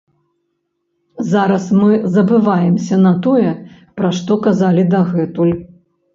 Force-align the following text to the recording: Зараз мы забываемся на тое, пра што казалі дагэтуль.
Зараз 1.33 1.65
мы 1.81 1.89
забываемся 2.15 2.95
на 3.05 3.13
тое, 3.27 3.51
пра 4.01 4.09
што 4.19 4.41
казалі 4.49 4.89
дагэтуль. 4.97 5.55